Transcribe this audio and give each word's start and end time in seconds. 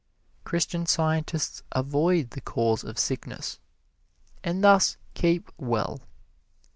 Christian 0.45 0.87
Scientists 0.87 1.61
avoid 1.73 2.31
the 2.31 2.41
cause 2.41 2.83
of 2.83 2.97
sickness, 2.97 3.59
and 4.43 4.63
thus 4.63 4.97
keep 5.13 5.51
well. 5.57 6.01